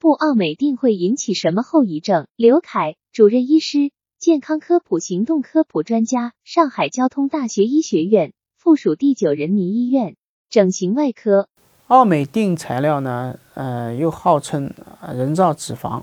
[0.00, 2.26] 部奥美定会引起什么后遗症？
[2.34, 10.16] 刘凯，主任医师，健康科普行动科普专家，上海交通大学医学院附属第九人民医院
[10.48, 11.48] 整形外科。
[11.88, 14.72] 奥美定材料呢，呃，又号称
[15.14, 16.00] 人造脂肪。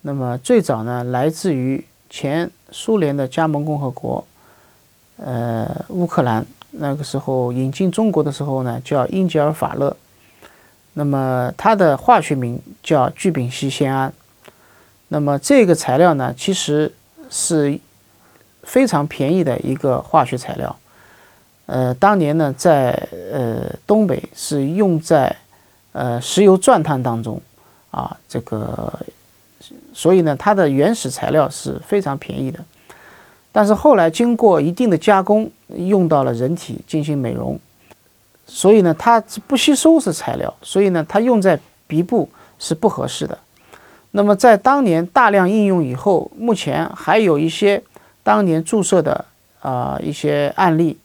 [0.00, 4.26] 那么最早呢，来自于前苏联的加盟共和国，
[5.18, 6.46] 呃，乌克兰。
[6.70, 9.94] 那个时候引进中国的时候呢，叫英吉尔法勒。
[10.94, 14.12] 那么它的化学名叫聚丙烯酰胺。
[15.08, 16.92] 那么这个材料呢，其实
[17.30, 17.78] 是
[18.62, 20.76] 非常便宜的一个化学材料。
[21.66, 22.90] 呃，当年呢，在
[23.32, 25.34] 呃东北是用在
[25.92, 27.40] 呃石油钻探当中
[27.90, 28.92] 啊，这个，
[29.92, 32.58] 所以呢，它的原始材料是非常便宜的。
[33.50, 37.58] 但是后来经过一定的加工，用到了人体进行美容，
[38.48, 43.38] 所以呢，它是不吸收是材料，所以呢，它用在鼻部是不合适的。
[44.10, 47.80] 那么在当年大量应用以后，目前还有一些
[48.24, 49.24] 当年注射的
[49.60, 50.98] 啊一些案例，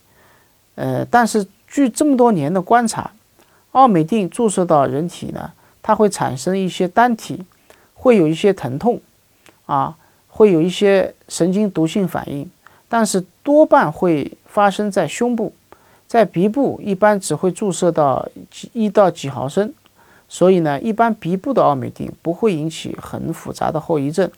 [0.73, 3.11] 呃，但是据这么多年的观察，
[3.73, 5.51] 奥美定注射到人体呢，
[5.83, 7.43] 它会产生一些单体，
[7.93, 8.99] 会有一些疼痛，
[9.67, 9.95] 啊。
[10.35, 12.49] 会有一些神经毒性反应，
[12.89, 15.53] 但是多半会发生在胸部，
[16.13, 19.73] 在鼻部一般只会注射到几一到几毫升，
[20.29, 24.29] 所以呢，一般鼻部的奥美定不会引起很复杂的后遗症。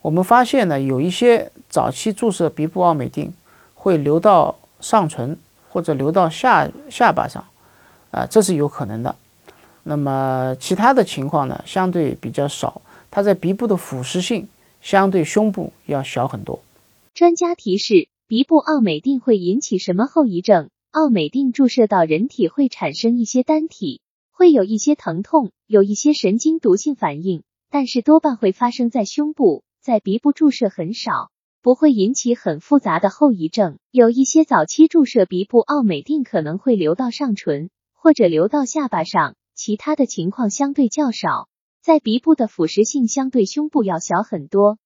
[0.00, 3.34] 我们发现呢，有一些早期注射鼻部奥美定
[3.74, 5.36] 会流到上唇
[5.68, 7.44] 或者流到下下巴上，
[8.10, 9.14] 啊，这是有可能的。
[9.82, 14.48] 那么其他的情况呢，相对比较少，它在鼻部的腐蚀性。
[14.80, 16.60] 相对胸部要小很多。
[17.14, 20.70] 专家提示：鼻部奥美定会引起什么后遗症？
[20.94, 24.00] 奥美定注射到人体会产生一些单体，
[24.30, 33.78] 会有一些疼痛，有一些神经毒性反应，但是多半会发生在胸部，在鼻部注射很少，不会引起很复杂的后遗症。
[33.90, 41.48] 有一些早期注射鼻部奥美定可能会流到上唇或者流到下巴上，其他的情况相对较少。
[41.82, 44.78] 在鼻部的腐蚀性相对胸部要小很多。